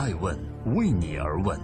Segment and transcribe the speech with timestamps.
[0.00, 0.34] 爱问
[0.74, 1.60] 为你而问。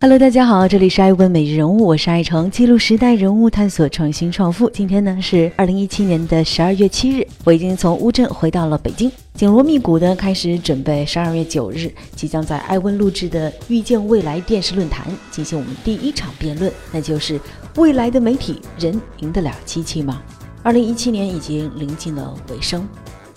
[0.00, 4.70] Hello，大家好，这里是爱问每日人物，我是爱成，记录时代人物，探索创新创富。
[4.70, 17.38] 今天呢是二零一七年的十二月七日，我已经从乌镇回到了北京，紧锣密鼓的开始准备十二月九日即将在爱问录制的《遇见未来》电视论坛进行我们第一场辩论，那就是
[17.76, 20.22] 未来的媒体人赢得了机器吗？
[20.64, 22.88] 二零一七年已经临近了尾声，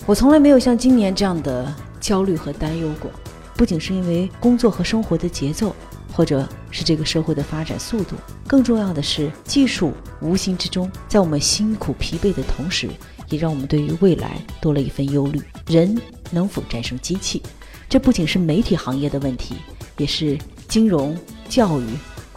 [0.06, 3.10] 我从来没有像今年这样的焦虑和担忧过，
[3.54, 5.76] 不仅是因为工作和生活的节奏。
[6.10, 12.88] 或者是这个社会的发展速度，更重要的是，技术无形之中在我们辛苦疲惫的同时，
[13.28, 15.96] 也让我们对于未来多了一份忧虑：人
[16.32, 17.40] 能否战胜机器？
[17.88, 19.54] 这不仅是媒体行业的问题，
[19.96, 21.16] 也是金融、
[21.48, 21.84] 教育、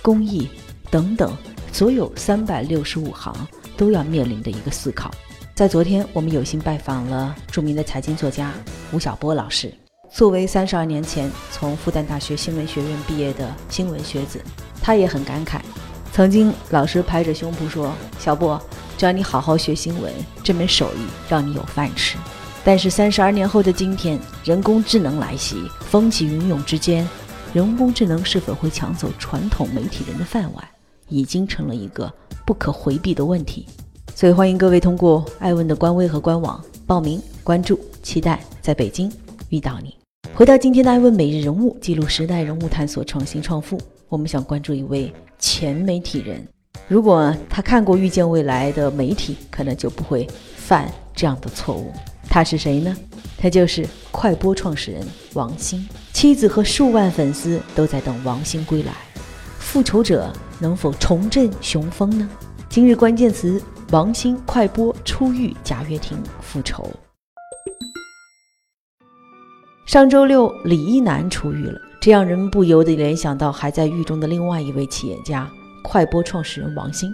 [0.03, 0.47] 公益
[0.91, 1.35] 等等
[1.73, 3.35] 所有三百六十五行
[3.77, 5.11] 都要面临的一个思考。
[5.53, 8.51] 在昨天，我们有幸拜访了著名的财经作家
[8.91, 9.71] 吴晓波老师。
[10.13, 14.41] 作为三十二年前从复旦大学新闻学院毕业的新闻学子，
[14.81, 15.59] 他也很感慨。
[16.11, 18.61] 曾经老师拍着胸脯说：“小波，
[18.97, 20.11] 只要你好好学新闻，
[20.43, 22.17] 这门手艺让你有饭吃。”
[22.63, 27.07] 但是三十二年后的今天，人工智能来袭，风起云涌之间，
[27.53, 30.67] 人工智能是否会抢走传统媒体人的饭碗，
[31.11, 32.11] 已经成了一个
[32.45, 33.67] 不可回避的问题。
[34.15, 39.11] 所以欢迎各位通过艾问的官微和官网报名关注，期待在北京
[39.49, 39.95] 遇到你。
[40.33, 43.79] 回到今天的爱问每日人物，记录时代人物，探索创新创富。
[44.09, 46.45] 我们想关注一位前媒体人，
[46.87, 51.91] 如果他看过《遇见未来》的媒体，可能就不会犯这样的错误。
[52.29, 52.95] 他是谁呢？
[53.37, 58.93] 他就是快播创始人王兴，妻子和数万粉丝都在等王兴归来。
[59.59, 62.29] 复仇者能否重振雄风呢？
[62.69, 63.59] 今日关键词：
[63.89, 66.87] 王兴快播出狱，贾跃亭复仇。
[69.87, 75.49] 上周六，李一男出狱了，这让人们不由得联想到还在狱中的另外一位企业家——
[75.83, 77.11] 快播创始人王兴。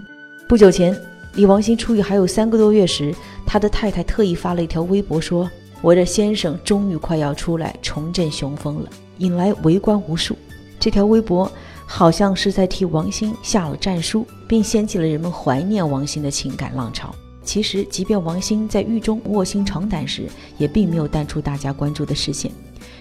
[0.50, 0.94] 不久前，
[1.36, 3.16] 李王兴出狱还有三个多月时，
[3.46, 5.50] 他的太太特意发了一条微博说
[5.82, 10.36] ：“我的先生终于快要出来重振雄风了”，引来围观无数。
[10.80, 11.52] 这条微博
[11.90, 17.16] 好像是在替王兴下了战书，并掀起了人们怀念王兴的情感浪潮。
[17.44, 20.28] 其实，即便王兴在狱中卧薪尝胆时，
[20.58, 22.52] 也并没有淡出大家关注的视线。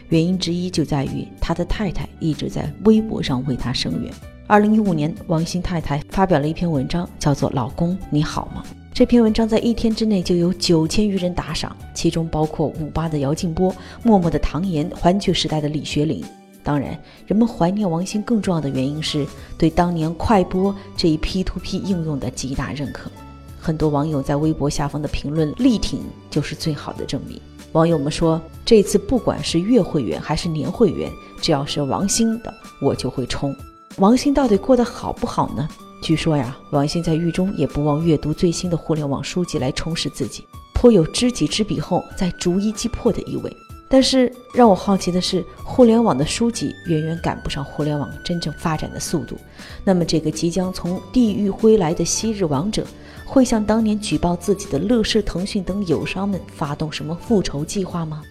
[0.09, 4.13] 原因之一就在于他的太太一直在微博上为他声援。
[4.47, 8.63] 二零一五年，王兴太太发表了一篇文章，叫做《老公你好吗》。
[8.95, 16.25] 这篇文章在一天之内就有九千余人打赏，其中包括五八的姚劲波、默默的唐岩、环球时代的李学林。
[16.67, 19.25] 当然，人们怀念王兴更重要的原因是
[19.57, 23.09] 对当年快播这一 P to P 应用的极大认可。
[23.57, 27.41] 很多网友在微博下方的评论力挺，就是最好的证明。
[27.71, 31.09] 网友们说，这次不管是月会员还是年会员，
[31.41, 32.53] 只要是王兴的，
[32.83, 33.55] 我就会充。
[33.99, 35.69] 王兴到底过得好不好呢？
[36.03, 40.45] 据说呀，王兴在狱中也不忘阅读最新的互联网书籍来充实自己，
[40.75, 43.57] 颇有知己知彼后再逐一击破的意味。
[43.89, 49.37] 但是让我好奇的是，互联网的书籍远远赶不上互联网真正发展的速度。
[49.85, 52.87] 那么，这个即将从地狱归来的昔日王者。
[53.29, 58.23] 会向当年举报自己的乐视、腾讯等友商们发动什么复仇计划吗？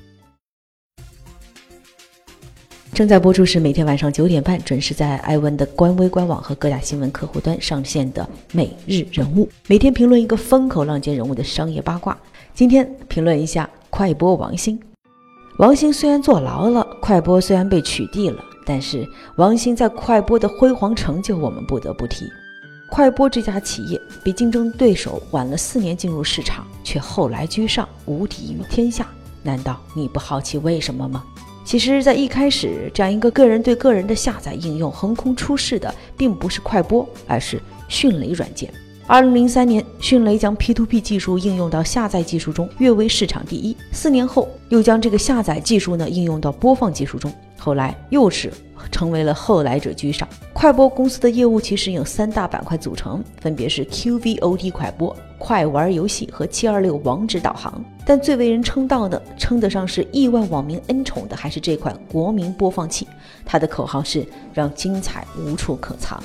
[2.94, 12.18] 正在播出是每天晚上九点半准时在艾文的官微、官网和各大新闻客户端上线的每日人物，每天评论一个风口浪尖人物的商业八卦。
[12.54, 14.80] 今天评论一下快播王兴。
[15.58, 19.08] 王兴虽然坐牢了，快播虽然被取缔了，但是
[19.38, 22.30] 王兴在快播的辉煌成就，我们不得不提。
[22.90, 29.08] 快播这家企业比竞争对手晚了四年进入市场，却后来居上，无敌于天下。
[29.44, 31.24] 难道你不好奇为什么吗？
[31.64, 38.70] 其实，在一开始，这样一个个人对个人的下载应用横空出世的，并不是快播，而是迅雷软件。
[39.08, 43.78] 二零零三年，迅雷将 P2P 技术应用到下载技术中，跃为市场第一。
[43.91, 48.52] 四年后，又将这个下载技术呢应用到播放技术中，后来又是。
[48.91, 50.28] 成为了后来者居上。
[50.53, 57.84] 快播公司的业务其实有三大板块组成，分别是 QVOD 快播、快玩游戏和七二六网址导航。
[58.06, 63.08] 但最为人称道的，称得上是亿万网民恩宠的，还是这款国民播放器。
[63.44, 66.22] 它的口号是让精彩无处可藏。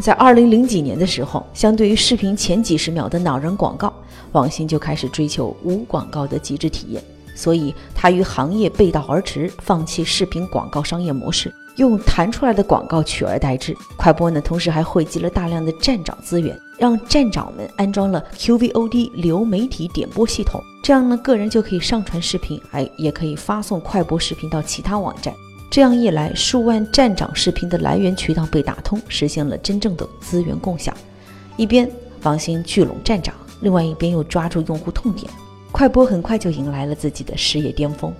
[0.00, 3.92] 在二零零几年的时候，相对于视频前几十秒的恼人广告，
[4.32, 7.02] 网信就开始追求无广告的极致体验。
[7.34, 11.52] 所以，他与行业背道而驰，放弃视频广告商业模式。
[11.76, 13.74] 用弹出来的广告取而代之。
[13.96, 25.32] 快播呢，同时还汇集了大量的站长资源，让站长们安装了 QVOD 流媒体点播系统，这样呢，个人就可以上传视频，还也可以发送快播视频到其他网站。
[25.72, 30.94] 这样一来，数万站长视频的来源渠道被打通，实现了真正的资源共享。
[31.56, 31.90] 一边
[32.24, 35.32] 王兴聚拢站长，另外一边又抓住用户痛点，
[35.72, 38.12] 快播很快就迎来了自己的事业巅峰。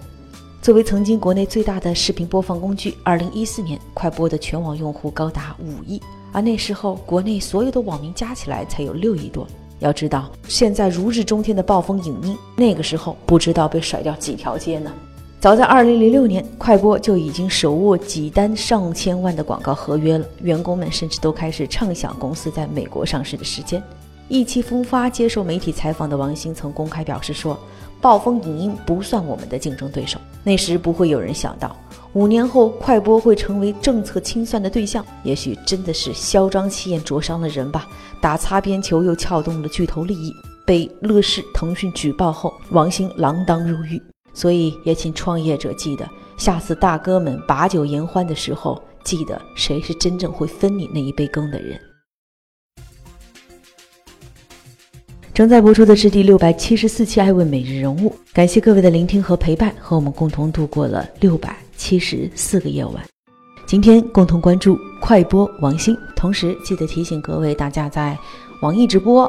[0.63, 6.01] 作为曾经国内最大的视频播放工具，二零一四年快播的全网用户高达五亿，
[6.33, 9.47] 而那时候国内所有的网民加起来才有六亿多。
[9.81, 14.91] 要知道，现在如日中天的暴风影音，那个时候不知道被甩掉几条街呢。
[15.43, 20.25] 早在二零零六年，快播就已经手握几单上千万的广告合约了。
[20.41, 23.83] 员工们甚至都开始畅想公司在美国上市的时间。
[24.29, 27.59] 意气风发接受媒体采访的王兴曾公开表示说
[28.01, 31.77] ：“暴风影音不算我们的竞争对手。”那时不会有人想到，
[32.13, 35.05] 五年后快播会成为政策清算的对象。
[35.25, 37.89] 也许真的是嚣张气焰灼伤了人吧。
[38.21, 40.33] 打擦边球又撬动了巨头利益。
[40.65, 44.01] 被乐视、腾讯举报后，王兴锒铛入狱。
[44.35, 51.81] 所以也请创业者记得，下次大哥们把酒言欢的时候，记得谁是真正会分你那一杯羹的人。
[55.35, 63.03] 正在播出的是第六百七十四期《爱问每日人物》，感谢各位的聆听和陪伴，和我们共同度过了六百七十四个夜晚。
[63.67, 68.19] 今天共同关注快播王鑫，同时记得提醒各位大家在
[68.61, 69.27] 网易直播。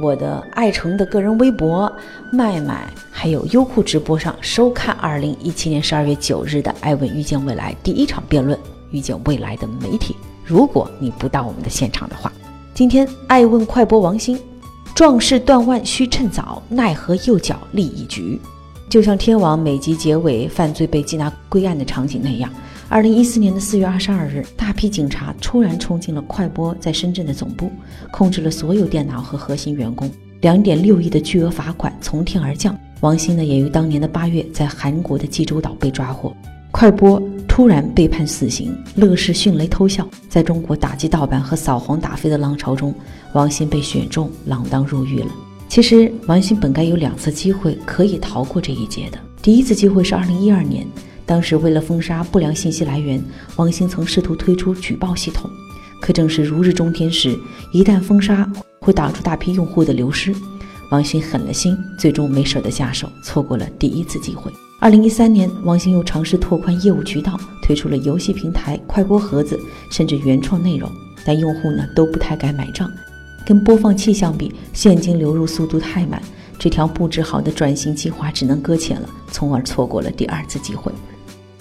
[0.00, 1.90] 我的爱成的个人微博、
[2.32, 8.58] 麦麦还有优酷直播上收看二零一七年十二月九日的《爱问遇见未来》第一场辩论，
[8.90, 10.16] 遇见未来的媒体。
[10.44, 12.32] 如果你不到我们的现场的话，
[12.74, 14.38] 今天爱问快播王鑫，
[14.94, 18.40] 壮士断腕须趁早，奈何右脚立一局。
[18.90, 22.50] 就像天网每集结尾犯罪被缉拿归案的场景那样。
[22.88, 27.70] 二零一四年的四月二十二日，大批警察突然冲进了快播在深圳的总部，
[28.12, 30.10] 控制了所有电脑和核心员工。
[30.42, 32.78] 两点六亿的巨额罚款从天而降。
[33.00, 36.34] 王鑫呢，也于当年的八月在韩国的济州岛被抓获。
[36.70, 40.06] 快播突然被判死刑，乐视迅雷偷笑。
[40.28, 42.94] 在中国打击盗版和扫黄打非的浪潮中，
[43.32, 45.28] 王鑫被选中，锒铛入狱了。
[45.68, 49.18] 其实，王鑫本该有两次机会可以逃过这一劫的。
[49.42, 50.86] 第一次机会是二零一二年。
[51.26, 53.22] 当时为了封杀不良信息来源，
[53.56, 55.50] 王兴曾试图推出举报系统，
[56.00, 57.38] 可正是如日中天时，
[57.72, 58.50] 一旦封杀
[58.80, 60.34] 会导致大批用户的流失。
[60.90, 64.52] 王兴狠了心，最终没舍得下手，错过了第一次机会。
[64.80, 69.58] 二零一三年，王兴又尝试拓宽业务渠道，推出了游戏平台快播盒子，
[69.90, 70.90] 甚至原创内容，
[71.24, 72.90] 但用户呢都不太敢买账。
[73.46, 76.20] 跟播放器相比，现金流入速度太慢，
[76.58, 80.92] 这条布置好的转型计划只能搁浅了，从而错过了第二次机会。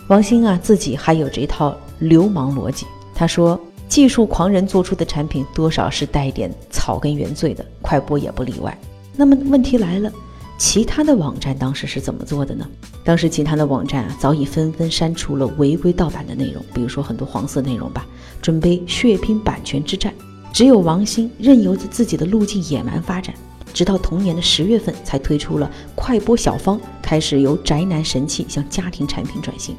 [0.07, 2.85] 王兴啊，自己还有这套流氓逻辑。
[3.15, 8.77] 他说，技术狂人做出的产品多少是带点草根原罪的，快播也不例外。
[9.15, 10.11] 那么问题来了，
[10.57, 12.67] 其他的网站当时是怎么做的呢？
[13.05, 18.05] 当时其他的网站啊，早已纷纷删除了违规盗版的内容，比如说很多黄色内容吧，
[18.41, 20.13] 准备血拼版权之战。
[20.51, 23.33] 只有王兴任由着自己的路径野蛮发展，
[23.73, 29.75] 直到同年的十月份才推出了快播小方，开始由宅男神器向家庭产品转型。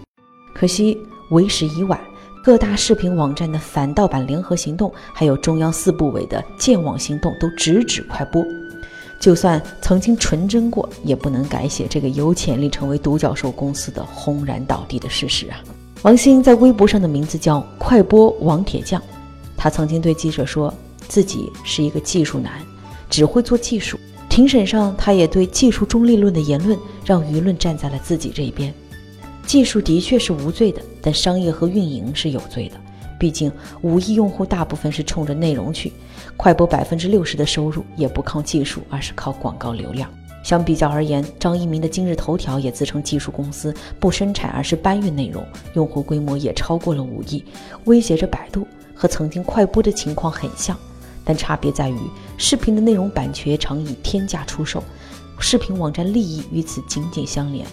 [0.55, 0.97] 可惜
[1.31, 2.01] 为时已晚，
[2.43, 8.43] 各大视频网站的反盗版联合行动，还有中央四部委的建网行动，都直指快播。
[9.21, 15.59] 就算曾经纯真过，也不能改写这个有潜力成为独角兽公司的轰然倒地的事实啊！
[16.03, 19.03] 王兴在微博上的名字叫“快播王铁匠”，
[19.57, 20.73] 他曾经对记者说
[21.09, 22.53] 自己是一个技术男，
[23.09, 23.99] 只会做技术。
[24.29, 28.75] 庭审上，他也对技术中立论的言论，让舆论站在了自己这一边。
[29.47, 32.77] 技术的确是无罪的，但商业和运营是有罪的。
[33.19, 33.51] 毕竟
[33.83, 35.93] 五亿用户大部分是冲着内容去，
[36.37, 40.11] 快播百分之六十的收入也不靠技术，而是靠广告流量。
[40.43, 45.43] 相比较而言，张一鸣的今日头条也自称技术公司，不生产而是搬运内容，
[45.75, 47.43] 用户规模也超过了五亿，
[47.85, 48.67] 威胁着百度。
[48.95, 50.79] 和曾经快播的情况很像，
[51.25, 51.99] 但差别在于，
[52.37, 54.83] 视频的内容版权常以天价出售，
[55.39, 57.67] 视频网站利益与此紧紧相连。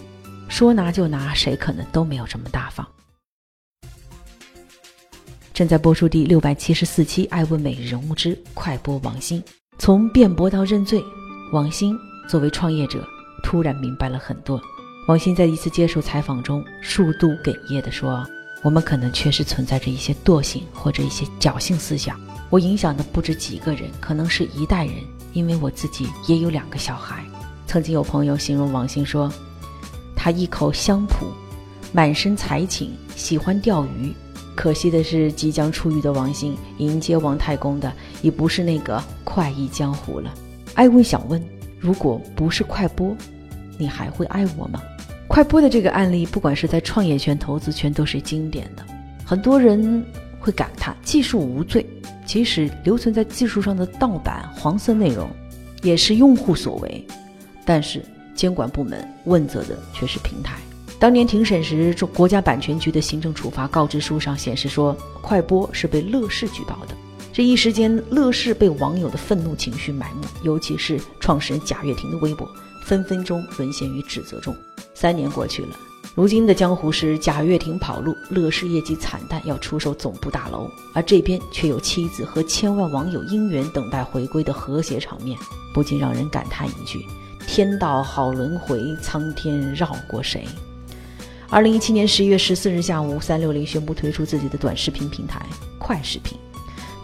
[0.52, 2.86] 说拿就拿，谁可能都没有这么大方。
[5.54, 9.42] 正在播出第六百七十四期《爱问每日人物之快播王鑫》，
[9.78, 11.02] 从辩驳到认罪，
[11.54, 11.96] 王鑫
[12.28, 13.02] 作为创业者
[13.42, 14.60] 突然明白了很多。
[15.08, 18.22] 王鑫在一次接受采访中数度哽咽地说
[18.62, 22.20] ：“我们可能确实存在着一些惰性或者一些侥幸思想。
[22.50, 24.96] 我影响的不止几个人，可能是一代人，
[25.32, 27.24] 因为我自己也有两个小孩。”
[27.66, 29.32] 曾经有朋友形容王鑫说。
[30.22, 31.26] 他一口乡土，
[31.90, 34.14] 满身才情，喜欢钓鱼，
[34.54, 40.32] 可惜的是，即将出狱的王兴迎接王太公的已不是那个快意江湖了。
[40.74, 41.42] 艾问想问：
[41.80, 43.16] 如果不是快播，
[43.76, 44.80] 你还会爱我吗？
[45.26, 48.84] 快播的这个案例，不管是在创业圈、投资圈，都是经典的。
[49.24, 50.06] 很多人
[50.38, 51.84] 会感叹技术无罪，
[52.24, 55.28] 即使留存在技术上的盗版、黄色内容，
[55.82, 57.04] 也是用户所为。
[57.64, 58.00] 但是
[58.34, 60.58] 监管部门问责的却是平台。
[60.98, 66.94] 当年庭审时，国家版权局的行政处罚告知书上显示说，快播是被乐视举报的。
[67.32, 72.46] 这一时间，乐视被网友的愤怒情绪埋没，尤其是创始人贾跃亭的微博，
[72.84, 74.54] 分分钟沦陷于指责中。
[74.94, 75.76] 三年过去了，
[76.14, 85.36] 如今的江湖是贾跃亭跑路，乐视业绩惨淡，要出售总部大楼，而这边却有妻子和千万网友姻缘等待回归的和谐场面，
[85.74, 87.04] 不禁让人感叹一句：
[87.46, 90.44] 天道好轮回，苍天绕过谁？
[91.50, 95.44] 二零一七年十一月十四日下午，三六零宣布推出自己的短视频平台
[95.78, 96.38] 快视频。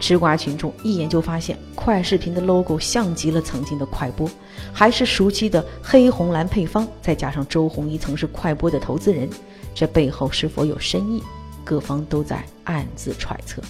[0.01, 4.31] 吃瓜群众一眼就发现，快视频的 logo 像极了曾经的快播，
[4.73, 9.29] 还是熟悉的黑红蓝配方，再加上周鸿祎曾是快播的投资人，
[9.75, 11.23] 这背后是否有深意？
[11.65, 13.61] 各方都在暗自揣测。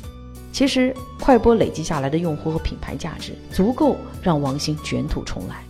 [0.53, 5.65] 其实，快播累积下来的用户和品牌价值，足够让王兴卷土重来。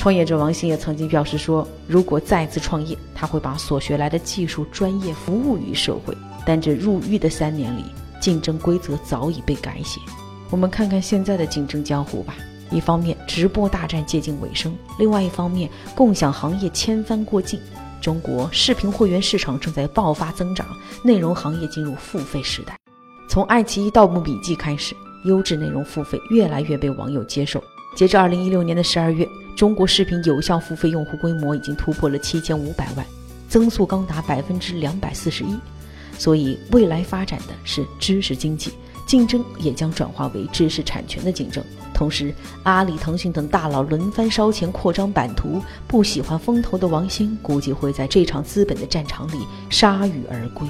[0.00, 6.16] 创业者王兴也曾经表示说，如果再次创业，他会把所学来的技术专业服务于社会。
[6.46, 7.84] 但这入狱的三年里，
[8.18, 10.00] 竞争规则早已被改写。
[10.48, 12.34] 我们看看现在的竞争江湖吧。
[12.70, 17.60] 一方面，直播大战接近尾声；另外一方面，共享行业千帆过尽。
[18.00, 20.66] 中国视频会员市场正在爆发增长，
[21.04, 22.74] 内容行业进入付费时代。
[23.28, 27.62] 从爱奇艺《盗墓笔记》开始，优质内容付费越来越被网友接受。
[27.94, 29.28] 截至二零一六年的十二月。
[29.60, 33.04] 中国视频有效付费用户规模已经突破了七千五百万，
[33.46, 35.54] 增速高达百分之两百四十一。
[36.16, 38.72] 所以，未来发展的是知识经济，
[39.06, 41.62] 竞争也将转化为知识产权的竞争。
[41.92, 50.66] 同时，阿里、腾讯等大佬轮番烧钱扩张版图，不喜欢风投的王兴估计会在这场资本的战场里铩羽而归。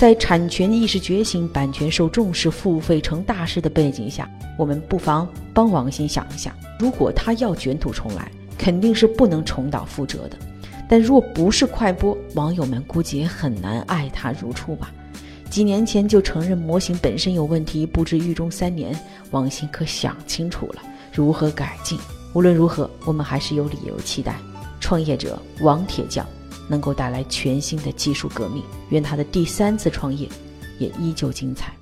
[0.00, 4.26] 在产权意识觉醒、版权受重视、付费成大事的背景下，
[4.56, 10.38] 我们不妨帮王鑫想一想：如果他要卷土重来，肯定是不能重蹈覆辙的。
[10.88, 14.90] 但若不是快播，网友们估计也很难爱他如初吧。
[15.50, 18.98] 几年前就承认模型本身有问题，不知狱中三年，
[19.32, 20.76] 王鑫可想清楚了
[21.12, 21.98] 如何改进。
[22.32, 24.36] 无论如何，我们还是有理由期待
[24.80, 26.26] 创业者王铁匠。
[26.70, 30.28] 能够带来全新的技术革命，愿他的第三次创业
[30.78, 31.74] 也依旧精彩。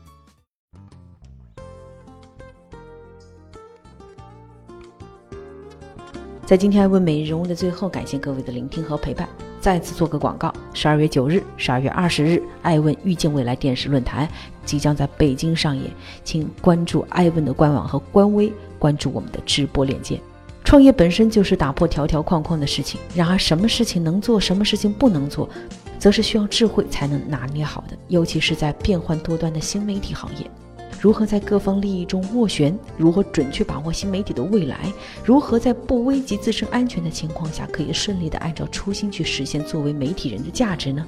[6.47, 9.29] 在今天爱问每日人物的最后，感谢各位的聆听和陪伴。
[9.61, 14.27] 再次做个广告：十二月九日、十二月二十日，爱问遇见未来电视论坛
[14.65, 15.91] 即将在北京上演，
[16.25, 20.19] 请关注爱问的官网和官微，关注我们的直播链接。
[20.69, 25.49] 创业本身就是打破条条框框的事情，然而什么事情能做，什么事情不能做，
[25.99, 27.97] 则是需要智慧才能拿捏好的。
[28.09, 30.47] 尤其是在变幻多端的新媒体行业，
[31.01, 34.93] 如何在各方利益中斡旋，如何准确把握新媒体的未来，
[35.25, 41.03] 如何在不危及自身安全的情况下，可以顺利的按照初心去实现作为媒体人的价值呢？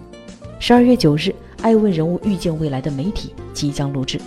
[0.59, 4.19] 十二月九日，爱问人物遇见未来的媒体即将录制，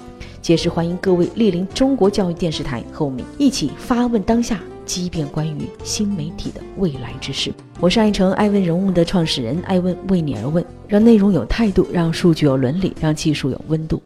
[0.44, 4.60] 届时欢迎各位莅临中国教育电视台，和我们一起发问当下。
[4.86, 7.54] 激辩关于新媒体的未来之事。
[7.80, 14.04] 我是爱成爱问人物的创始人，爱问为你而问，让内容有态度，让数据有伦理，让技术有温度。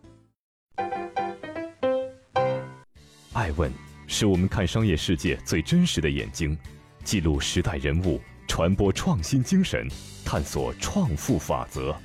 [3.34, 3.72] 爱问
[4.06, 6.56] 是我们看商业世界最真实的眼睛，
[7.03, 9.88] 记录时代人物，传播创新精神，
[10.24, 11.96] 探索创富法则。